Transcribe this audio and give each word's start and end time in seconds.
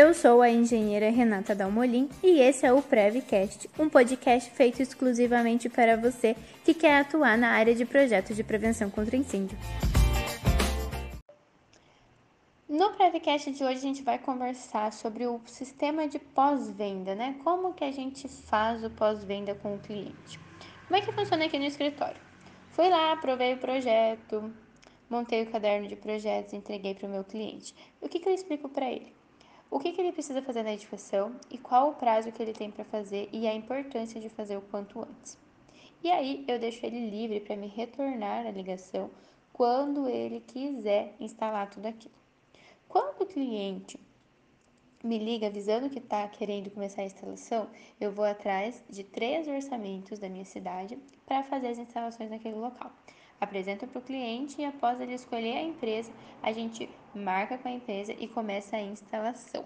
Eu 0.00 0.14
sou 0.14 0.40
a 0.40 0.48
engenheira 0.48 1.10
Renata 1.10 1.54
Dalmolin 1.54 2.08
e 2.22 2.40
esse 2.40 2.64
é 2.64 2.72
o 2.72 2.80
Prevcast, 2.80 3.68
um 3.78 3.86
podcast 3.86 4.50
feito 4.52 4.80
exclusivamente 4.80 5.68
para 5.68 5.94
você 5.94 6.34
que 6.64 6.72
quer 6.72 7.00
atuar 7.02 7.36
na 7.36 7.50
área 7.50 7.74
de 7.74 7.84
projetos 7.84 8.34
de 8.34 8.42
prevenção 8.42 8.88
contra 8.88 9.14
incêndio. 9.14 9.58
No 12.66 12.92
Prevcast 12.92 13.50
de 13.50 13.62
hoje 13.62 13.76
a 13.76 13.82
gente 13.82 14.02
vai 14.02 14.18
conversar 14.18 14.90
sobre 14.90 15.26
o 15.26 15.38
sistema 15.44 16.08
de 16.08 16.18
pós-venda, 16.18 17.14
né? 17.14 17.36
Como 17.44 17.74
que 17.74 17.84
a 17.84 17.92
gente 17.92 18.26
faz 18.26 18.82
o 18.82 18.88
pós-venda 18.88 19.54
com 19.54 19.74
o 19.74 19.78
cliente. 19.80 20.40
Como 20.88 20.96
é 20.96 21.02
que 21.02 21.12
funciona 21.12 21.44
aqui 21.44 21.58
no 21.58 21.66
escritório? 21.66 22.22
Fui 22.70 22.88
lá, 22.88 23.12
aprovei 23.12 23.52
o 23.52 23.58
projeto, 23.58 24.50
montei 25.10 25.42
o 25.42 25.50
caderno 25.50 25.86
de 25.86 25.96
projetos, 25.96 26.54
entreguei 26.54 26.94
para 26.94 27.06
o 27.06 27.10
meu 27.10 27.22
cliente. 27.22 27.74
O 28.00 28.08
que, 28.08 28.18
que 28.18 28.26
eu 28.26 28.32
explico 28.32 28.66
para 28.66 28.90
ele? 28.90 29.19
O 29.70 29.78
que, 29.78 29.92
que 29.92 30.00
ele 30.00 30.12
precisa 30.12 30.42
fazer 30.42 30.62
na 30.64 30.72
edificação 30.72 31.36
e 31.48 31.56
qual 31.56 31.90
o 31.90 31.94
prazo 31.94 32.32
que 32.32 32.42
ele 32.42 32.52
tem 32.52 32.70
para 32.70 32.84
fazer 32.84 33.28
e 33.32 33.46
a 33.46 33.54
importância 33.54 34.20
de 34.20 34.28
fazer 34.28 34.56
o 34.56 34.62
quanto 34.62 35.00
antes. 35.00 35.38
E 36.02 36.10
aí 36.10 36.44
eu 36.48 36.58
deixo 36.58 36.84
ele 36.84 37.08
livre 37.08 37.40
para 37.40 37.56
me 37.56 37.68
retornar 37.68 38.46
a 38.46 38.50
ligação 38.50 39.10
quando 39.52 40.08
ele 40.08 40.40
quiser 40.40 41.14
instalar 41.20 41.70
tudo 41.70 41.86
aquilo. 41.86 42.14
Quando 42.88 43.20
o 43.20 43.26
cliente 43.26 44.00
me 45.04 45.18
liga 45.18 45.46
avisando 45.46 45.88
que 45.88 45.98
está 45.98 46.26
querendo 46.26 46.70
começar 46.70 47.02
a 47.02 47.06
instalação, 47.06 47.68
eu 48.00 48.10
vou 48.10 48.24
atrás 48.24 48.82
de 48.90 49.04
três 49.04 49.46
orçamentos 49.46 50.18
da 50.18 50.28
minha 50.28 50.44
cidade 50.44 50.98
para 51.24 51.44
fazer 51.44 51.68
as 51.68 51.78
instalações 51.78 52.28
naquele 52.28 52.56
local 52.56 52.90
apresenta 53.40 53.86
para 53.86 53.98
o 53.98 54.02
cliente 54.02 54.60
e 54.60 54.64
após 54.64 55.00
ele 55.00 55.14
escolher 55.14 55.56
a 55.56 55.62
empresa, 55.62 56.12
a 56.42 56.52
gente 56.52 56.88
marca 57.14 57.56
com 57.56 57.68
a 57.68 57.72
empresa 57.72 58.14
e 58.18 58.28
começa 58.28 58.76
a 58.76 58.82
instalação. 58.82 59.64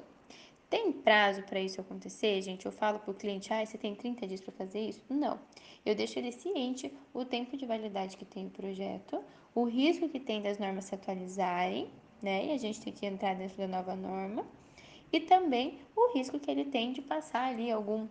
Tem 0.70 0.92
prazo 0.92 1.42
para 1.42 1.60
isso 1.60 1.80
acontecer, 1.80 2.40
gente? 2.40 2.66
Eu 2.66 2.72
falo 2.72 2.98
para 2.98 3.10
o 3.10 3.14
cliente, 3.14 3.52
ah, 3.52 3.64
você 3.64 3.76
tem 3.76 3.94
30 3.94 4.26
dias 4.26 4.40
para 4.40 4.52
fazer 4.52 4.80
isso? 4.80 5.02
Não. 5.08 5.38
Eu 5.84 5.94
deixo 5.94 6.18
ele 6.18 6.32
ciente 6.32 6.92
o 7.12 7.24
tempo 7.24 7.56
de 7.56 7.66
validade 7.66 8.16
que 8.16 8.24
tem 8.24 8.46
o 8.46 8.50
projeto, 8.50 9.22
o 9.54 9.64
risco 9.64 10.08
que 10.08 10.18
tem 10.18 10.40
das 10.40 10.58
normas 10.58 10.86
se 10.86 10.94
atualizarem, 10.94 11.90
né? 12.22 12.46
E 12.46 12.52
a 12.52 12.58
gente 12.58 12.80
tem 12.80 12.92
que 12.92 13.06
entrar 13.06 13.34
dentro 13.34 13.56
da 13.56 13.68
nova 13.68 13.94
norma. 13.94 14.44
E 15.12 15.20
também 15.20 15.78
o 15.94 16.12
risco 16.12 16.40
que 16.40 16.50
ele 16.50 16.64
tem 16.64 16.92
de 16.92 17.02
passar 17.02 17.50
ali 17.50 17.70
algum, 17.70 18.08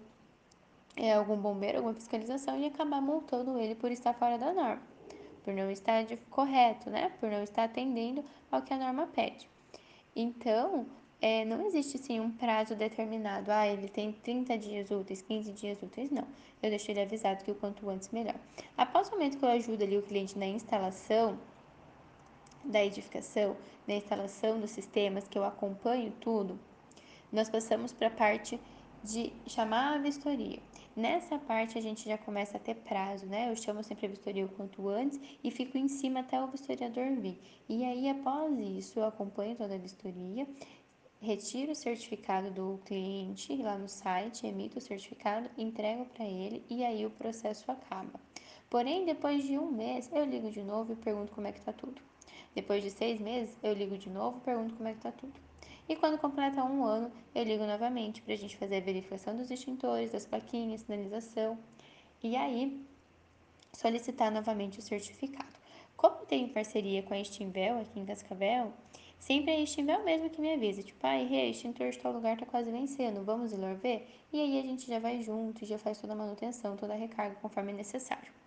é, 0.95 1.13
algum 1.13 1.35
bombeiro, 1.35 1.79
alguma 1.79 1.95
fiscalização 1.95 2.57
e 2.57 2.65
acabar 2.65 3.01
multando 3.01 3.59
ele 3.59 3.75
por 3.75 3.91
estar 3.91 4.13
fora 4.13 4.37
da 4.37 4.53
norma 4.53 4.92
por 5.43 5.53
não 5.53 5.69
estar 5.69 6.03
de, 6.03 6.17
correto, 6.29 6.89
né? 6.89 7.11
Por 7.19 7.29
não 7.29 7.43
estar 7.43 7.63
atendendo 7.63 8.23
ao 8.51 8.61
que 8.61 8.73
a 8.73 8.77
norma 8.77 9.07
pede. 9.07 9.49
Então, 10.15 10.85
é, 11.21 11.45
não 11.45 11.65
existe 11.65 11.97
sim 11.97 12.19
um 12.19 12.31
prazo 12.31 12.75
determinado. 12.75 13.51
Ah, 13.51 13.67
ele 13.67 13.87
tem 13.87 14.11
30 14.11 14.57
dias 14.57 14.91
úteis, 14.91 15.21
15 15.21 15.51
dias 15.53 15.81
úteis. 15.81 16.09
Não. 16.09 16.27
Eu 16.61 16.69
deixo 16.69 16.91
ele 16.91 17.01
avisado 17.01 17.43
que 17.43 17.51
o 17.51 17.55
quanto 17.55 17.89
antes 17.89 18.09
melhor. 18.09 18.35
Após 18.77 19.07
o 19.07 19.11
momento 19.11 19.37
que 19.37 19.45
eu 19.45 19.49
ajudo 19.49 19.83
ali 19.83 19.97
o 19.97 20.01
cliente 20.01 20.37
na 20.37 20.47
instalação 20.47 21.37
da 22.63 22.83
edificação, 22.83 23.57
na 23.87 23.95
instalação 23.95 24.59
dos 24.59 24.71
sistemas, 24.71 25.27
que 25.27 25.37
eu 25.37 25.43
acompanho 25.43 26.11
tudo, 26.21 26.59
nós 27.31 27.49
passamos 27.49 27.91
para 27.91 28.07
a 28.07 28.11
parte 28.11 28.59
de 29.03 29.33
chamar 29.47 29.95
a 29.95 29.97
vistoria. 29.97 30.59
Nessa 30.95 31.37
parte 31.37 31.77
a 31.77 31.81
gente 31.81 32.07
já 32.07 32.17
começa 32.17 32.57
a 32.57 32.59
ter 32.59 32.75
prazo, 32.75 33.25
né? 33.25 33.49
Eu 33.49 33.55
chamo 33.55 33.83
sempre 33.83 34.05
a 34.05 34.09
vistoria 34.09 34.45
o 34.45 34.49
quanto 34.49 34.87
antes 34.87 35.19
e 35.43 35.51
fico 35.51 35.77
em 35.77 35.87
cima 35.87 36.21
até 36.21 36.41
o 36.41 36.47
vistoriador 36.47 37.19
vir. 37.19 37.41
E 37.67 37.83
aí, 37.83 38.07
após 38.09 38.57
isso, 38.59 38.99
eu 38.99 39.05
acompanho 39.05 39.55
toda 39.55 39.75
a 39.75 39.77
vistoria, 39.77 40.47
retiro 41.19 41.71
o 41.71 41.75
certificado 41.75 42.51
do 42.51 42.79
cliente 42.85 43.55
lá 43.57 43.77
no 43.77 43.89
site, 43.89 44.45
emito 44.45 44.77
o 44.77 44.81
certificado, 44.81 45.49
entrego 45.57 46.05
para 46.05 46.25
ele 46.25 46.63
e 46.69 46.85
aí 46.85 47.05
o 47.05 47.09
processo 47.09 47.71
acaba. 47.71 48.19
Porém, 48.69 49.05
depois 49.05 49.43
de 49.43 49.57
um 49.57 49.71
mês, 49.71 50.09
eu 50.13 50.25
ligo 50.25 50.51
de 50.51 50.63
novo 50.63 50.93
e 50.93 50.95
pergunto 50.95 51.31
como 51.31 51.47
é 51.47 51.51
que 51.51 51.61
tá 51.61 51.73
tudo. 51.73 52.01
Depois 52.53 52.83
de 52.83 52.91
seis 52.91 53.19
meses, 53.19 53.57
eu 53.63 53.73
ligo 53.73 53.97
de 53.97 54.09
novo 54.09 54.37
e 54.37 54.41
pergunto 54.41 54.75
como 54.75 54.87
é 54.87 54.93
que 54.93 54.99
tá 54.99 55.11
tudo. 55.11 55.33
E 55.87 55.95
quando 55.97 56.17
completa 56.17 56.63
um 56.63 56.85
ano, 56.85 57.11
eu 57.35 57.43
ligo 57.43 57.65
novamente 57.65 58.21
para 58.21 58.33
a 58.33 58.37
gente 58.37 58.55
fazer 58.55 58.77
a 58.77 58.79
verificação 58.81 59.35
dos 59.35 59.51
extintores, 59.51 60.11
das 60.11 60.25
plaquinhas, 60.25 60.81
sinalização 60.81 61.57
e 62.23 62.37
aí 62.37 62.81
solicitar 63.73 64.31
novamente 64.31 64.79
o 64.79 64.81
certificado. 64.81 65.51
Como 65.97 66.25
tenho 66.25 66.49
parceria 66.49 67.03
com 67.03 67.13
a 67.13 67.19
Extinvel 67.19 67.79
aqui 67.79 67.99
em 67.99 68.05
Cascavel, 68.05 68.71
sempre 69.19 69.51
é 69.51 69.57
a 69.57 69.59
Extinvel 69.59 70.03
mesmo 70.03 70.29
que 70.29 70.39
me 70.39 70.53
avisa, 70.53 70.81
tipo, 70.81 71.05
ah, 71.05 71.17
extintor 71.21 71.89
de 71.91 71.99
tal 71.99 72.13
lugar 72.13 72.37
tá 72.37 72.45
quase 72.45 72.71
vencendo, 72.71 73.23
vamos 73.23 73.51
ir 73.51 73.57
lá 73.57 73.73
ver? 73.73 74.07
E 74.31 74.39
aí 74.39 74.59
a 74.59 74.61
gente 74.61 74.87
já 74.87 74.99
vai 74.99 75.21
junto 75.21 75.63
e 75.63 75.67
já 75.67 75.77
faz 75.77 75.99
toda 75.99 76.13
a 76.13 76.15
manutenção, 76.15 76.77
toda 76.77 76.93
a 76.93 76.97
recarga 76.97 77.35
conforme 77.41 77.73
necessário. 77.73 78.42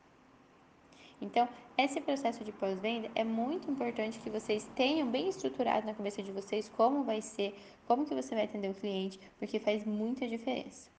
Então, 1.20 1.48
esse 1.78 2.00
processo 2.00 2.44
de 2.44 2.52
pós-venda 2.52 3.10
é 3.14 3.24
muito 3.24 3.70
importante 3.70 4.18
que 4.18 4.30
vocês 4.30 4.68
tenham 4.74 5.10
bem 5.10 5.28
estruturado 5.28 5.86
na 5.86 5.94
cabeça 5.94 6.22
de 6.22 6.32
vocês 6.32 6.68
como 6.68 7.04
vai 7.04 7.20
ser, 7.20 7.54
como 7.86 8.04
que 8.04 8.14
você 8.14 8.34
vai 8.34 8.44
atender 8.44 8.70
o 8.70 8.74
cliente, 8.74 9.18
porque 9.38 9.58
faz 9.58 9.84
muita 9.84 10.26
diferença. 10.28 10.95